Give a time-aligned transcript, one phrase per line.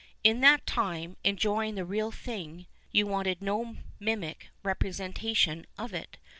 [0.23, 6.17] In that time, enjoying the real thing, you wanted no mimic repre sentation of it.